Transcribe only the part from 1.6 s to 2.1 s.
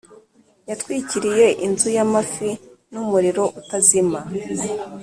inzu